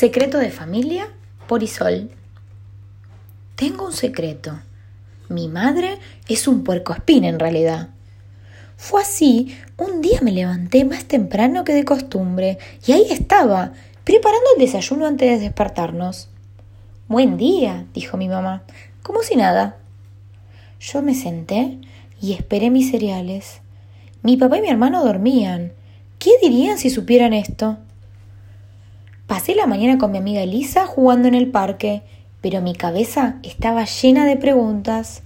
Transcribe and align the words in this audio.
Secreto 0.00 0.38
de 0.38 0.50
familia 0.50 1.08
por 1.46 1.62
Isol. 1.62 2.10
Tengo 3.54 3.84
un 3.84 3.92
secreto. 3.92 4.58
Mi 5.28 5.46
madre 5.46 5.98
es 6.26 6.48
un 6.48 6.64
puercoespín 6.64 7.24
en 7.24 7.38
realidad. 7.38 7.90
Fue 8.78 9.02
así, 9.02 9.54
un 9.76 10.00
día 10.00 10.20
me 10.22 10.32
levanté 10.32 10.86
más 10.86 11.04
temprano 11.04 11.64
que 11.64 11.74
de 11.74 11.84
costumbre 11.84 12.56
y 12.86 12.92
ahí 12.92 13.08
estaba, 13.10 13.74
preparando 14.02 14.46
el 14.56 14.64
desayuno 14.64 15.04
antes 15.04 15.32
de 15.32 15.44
despertarnos. 15.44 16.30
Buen 17.06 17.36
día, 17.36 17.84
dijo 17.92 18.16
mi 18.16 18.28
mamá, 18.28 18.62
como 19.02 19.22
si 19.22 19.36
nada. 19.36 19.76
Yo 20.80 21.02
me 21.02 21.14
senté 21.14 21.76
y 22.22 22.32
esperé 22.32 22.70
mis 22.70 22.90
cereales. 22.90 23.60
Mi 24.22 24.38
papá 24.38 24.56
y 24.56 24.62
mi 24.62 24.70
hermano 24.70 25.04
dormían. 25.04 25.72
¿Qué 26.18 26.30
dirían 26.40 26.78
si 26.78 26.88
supieran 26.88 27.34
esto? 27.34 27.76
Pasé 29.30 29.54
la 29.54 29.68
mañana 29.68 29.96
con 29.96 30.10
mi 30.10 30.18
amiga 30.18 30.42
Elisa 30.42 30.86
jugando 30.86 31.28
en 31.28 31.36
el 31.36 31.52
parque, 31.52 32.02
pero 32.40 32.60
mi 32.60 32.74
cabeza 32.74 33.36
estaba 33.44 33.84
llena 33.84 34.26
de 34.26 34.36
preguntas. 34.36 35.22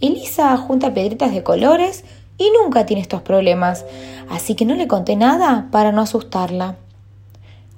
Elisa 0.00 0.56
junta 0.56 0.92
pedritas 0.94 1.32
de 1.32 1.44
colores 1.44 2.04
y 2.38 2.50
nunca 2.60 2.86
tiene 2.86 3.02
estos 3.02 3.22
problemas, 3.22 3.84
así 4.28 4.56
que 4.56 4.64
no 4.64 4.74
le 4.74 4.88
conté 4.88 5.14
nada 5.14 5.68
para 5.70 5.92
no 5.92 6.00
asustarla. 6.00 6.74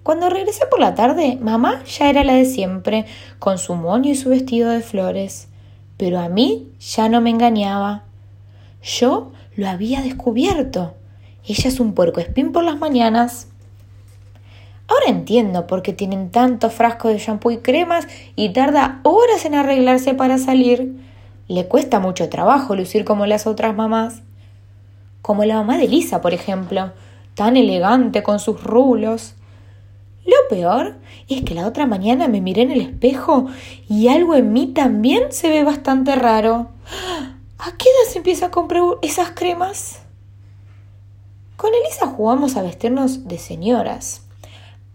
Cuando 0.02 0.30
regresé 0.30 0.65
por 0.65 0.80
la 0.80 0.95
tarde, 0.95 1.37
mamá 1.38 1.84
ya 1.84 2.09
era 2.09 2.25
la 2.25 2.33
de 2.33 2.47
siempre, 2.47 3.05
con 3.39 3.59
su 3.59 3.75
moño 3.75 4.11
y 4.11 4.14
su 4.14 4.30
vestido 4.30 4.70
de 4.70 4.80
flores. 4.80 5.48
Pero 5.98 6.19
a 6.20 6.30
mí 6.30 6.73
ya 6.80 7.11
no 7.11 7.20
me 7.20 7.28
engañaba. 7.28 8.05
Yo 8.83 9.33
lo 9.56 9.69
había 9.69 10.00
descubierto. 10.00 10.95
Ella 11.45 11.69
es 11.69 11.78
un 11.78 11.92
puerco 11.92 12.20
espín 12.20 12.53
por 12.53 12.64
las 12.64 12.78
mañanas. 12.78 13.48
Ahora 14.92 15.06
entiendo 15.06 15.66
por 15.66 15.80
qué 15.80 15.95
tienen 15.95 16.30
tantos 16.30 16.74
frascos 16.74 17.12
de 17.12 17.19
shampoo 17.19 17.50
y 17.50 17.59
cremas 17.59 18.06
y 18.37 18.50
tarda 18.50 19.00
horas 19.05 19.46
en 19.46 19.55
arreglarse 19.55 20.12
para 20.12 20.36
salir. 20.36 20.94
Le 21.48 21.67
cuesta 21.67 21.98
mucho 21.98 22.28
trabajo 22.28 22.77
lucir 22.77 23.06
como 23.06 23.25
las 23.25 23.47
otras 23.47 23.75
mamás. 23.75 24.20
Como 25.22 25.47
la 25.47 25.55
mamá 25.55 25.78
de 25.78 25.89
Lisa, 25.89 26.20
por 26.20 26.34
ejemplo, 26.34 26.92
tan 27.34 27.56
elegante 27.56 28.22
con 28.22 28.39
sus 28.39 28.62
rulos. 28.62 29.34
Lo 30.27 30.36
peor 30.50 30.97
es 31.27 31.42
que 31.42 31.55
la 31.55 31.67
otra 31.67 31.86
mañana 31.86 32.28
me 32.28 32.42
miré 32.42 32.61
en 32.61 32.72
el 32.72 32.83
espejo 32.83 33.47
y 33.89 34.08
algo 34.08 34.34
en 34.34 34.52
mí 34.52 34.67
también 34.67 35.33
se 35.33 35.48
ve 35.48 35.64
bastante 35.64 36.17
raro. 36.17 36.69
¿A 37.58 37.72
qué 37.78 37.89
edad 37.89 38.12
se 38.12 38.19
empieza 38.19 38.47
a 38.47 38.50
comprar 38.50 38.83
esas 39.00 39.30
cremas? 39.30 40.02
Con 41.56 41.70
Elisa 41.72 42.08
jugamos 42.08 42.56
a 42.58 42.62
vestirnos 42.62 43.27
de 43.27 43.39
señoras, 43.39 44.27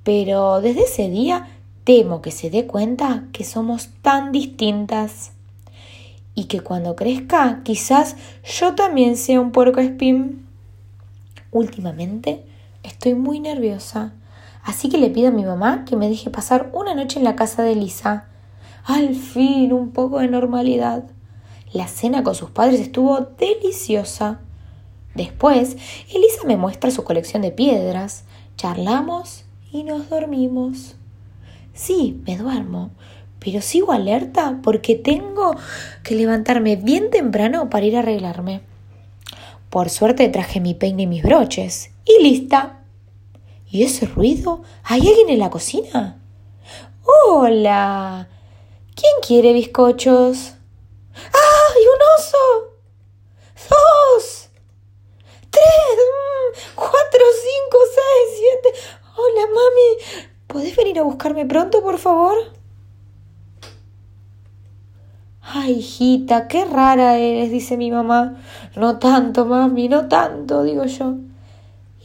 pero 0.08 0.62
desde 0.62 0.84
ese 0.84 1.10
día 1.10 1.50
temo 1.84 2.22
que 2.22 2.32
se 2.32 2.50
dé 2.50 2.66
cuenta 2.66 3.26
que 3.34 3.44
somos 3.44 3.90
tan 4.02 4.32
distintas 4.32 5.34
y 6.34 6.46
que 6.46 6.62
cuando 6.62 6.96
crezca 6.96 7.60
quizás 7.66 8.16
yo 8.46 8.74
también 8.74 9.18
sea 9.18 9.42
un 9.42 9.52
puerco 9.52 9.82
espín. 9.82 10.48
Últimamente 11.52 12.46
estoy 12.84 13.16
muy 13.16 13.42
nerviosa, 13.42 14.14
así 14.64 14.88
que 14.88 14.98
le 14.98 15.10
pido 15.10 15.28
a 15.28 15.32
mi 15.32 15.44
mamá 15.44 15.84
que 15.84 15.98
me 15.98 16.08
deje 16.08 16.30
pasar 16.30 16.70
una 16.72 16.96
noche 16.96 17.20
en 17.20 17.26
la 17.26 17.36
casa 17.36 17.64
de 17.64 17.74
Elisa. 17.74 18.30
Al 18.86 19.14
fin, 19.14 19.74
un 19.74 19.92
poco 19.92 20.20
de 20.20 20.30
normalidad. 20.30 21.04
La 21.74 21.90
cena 21.90 22.24
con 22.24 22.34
sus 22.34 22.50
padres 22.52 22.80
estuvo 22.80 23.20
deliciosa. 23.38 24.40
Después, 25.16 25.76
Elisa 26.16 26.44
me 26.46 26.56
muestra 26.56 26.92
su 26.92 27.04
colección 27.04 27.42
de 27.42 27.52
piedras, 27.52 28.24
charlamos 28.56 29.47
y 29.72 29.84
nos 29.84 30.10
dormimos. 30.10 30.96
Sí, 31.74 32.22
me 32.26 32.38
duermo, 32.38 32.92
pero 33.40 33.62
sigo 33.62 33.92
alerta 33.92 34.60
porque 34.64 34.96
tengo 34.96 35.56
que 36.04 36.16
levantarme 36.16 36.76
bien 36.76 37.10
temprano 37.10 37.70
para 37.70 37.86
ir 37.86 37.96
a 37.96 38.00
arreglarme. 38.00 38.62
Por 39.70 39.90
suerte 39.90 40.30
traje 40.30 40.60
mi 40.60 40.74
peine 40.74 41.04
y 41.04 41.08
mis 41.08 41.24
broches. 41.24 41.92
Y 42.06 42.24
lista. 42.24 42.80
¿Y 43.70 43.84
ese 43.84 44.06
ruido? 44.06 44.64
¿Hay 44.84 45.02
alguien 45.08 45.30
en 45.30 45.40
la 45.40 45.50
cocina? 45.50 46.20
Hola. 47.04 48.30
¿Quién 48.96 49.14
quiere 49.26 49.54
bizcochos? 49.54 50.54
¡Ay, 51.14 51.84
un 51.94 52.02
oso! 52.18 52.38
¡Dos! 53.70 54.37
A 61.02 61.04
buscarme 61.04 61.46
pronto, 61.46 61.82
por 61.82 61.98
favor? 61.98 62.36
Ay, 65.42 65.74
hijita, 65.80 66.48
qué 66.48 66.66
rara 66.66 67.18
eres, 67.18 67.52
dice 67.52 67.78
mi 67.78 67.90
mamá. 67.90 68.36
No 68.76 69.00
tanto, 69.00 69.46
mami, 69.46 69.88
no 69.88 70.08
tanto, 70.08 70.64
digo 70.64 70.86
yo. 70.86 71.16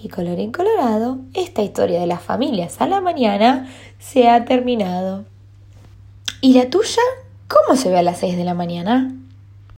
Y 0.00 0.08
colorín 0.08 0.52
colorado, 0.52 1.18
esta 1.34 1.62
historia 1.62 2.00
de 2.00 2.06
las 2.06 2.22
familias 2.22 2.80
a 2.80 2.86
la 2.86 3.00
mañana 3.00 3.68
se 3.98 4.28
ha 4.28 4.44
terminado. 4.44 5.24
¿Y 6.40 6.54
la 6.54 6.70
tuya? 6.70 7.02
¿Cómo 7.48 7.76
se 7.76 7.90
ve 7.90 7.98
a 7.98 8.02
las 8.02 8.18
seis 8.18 8.36
de 8.36 8.44
la 8.44 8.54
mañana? 8.54 9.12